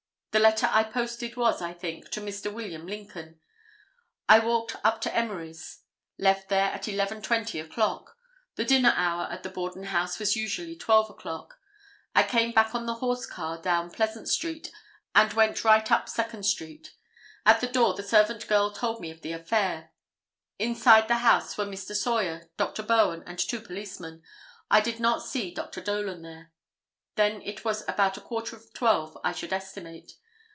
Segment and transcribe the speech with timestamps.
[0.33, 2.53] The letter I posted was, I think, to Mr.
[2.53, 3.41] William Lincoln.
[4.29, 5.81] I walked up to Emery's;
[6.17, 8.15] left there at 11:20 o'clock.
[8.55, 11.59] The dinner hour at the Borden house was usually 12 o'clock.
[12.15, 14.71] I came back on the horse car down Pleasant street,
[15.13, 16.93] and went right up Second street.
[17.45, 19.91] At the door the servant girl told me of the affair.
[20.57, 21.93] Inside the house were Mr.
[21.93, 22.83] Sawyer, Dr.
[22.83, 24.23] Bowen and two policemen.
[24.69, 25.81] I did not see Dr.
[25.81, 26.53] Dolan there.
[27.15, 30.13] Then it was about a quarter of 12, I should estimate.